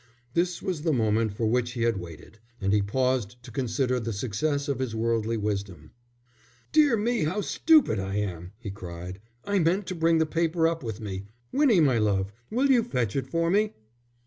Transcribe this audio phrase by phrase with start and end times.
[0.33, 4.11] This was the moment for which he had waited, and he paused to consider the
[4.11, 5.91] success of his worldly wisdom.
[6.71, 9.21] "Dear me, how stupid I am!" he cried.
[9.45, 11.27] "I meant to bring the paper up with me.
[11.51, 13.75] Winnie, my love, will you fetch it for me?"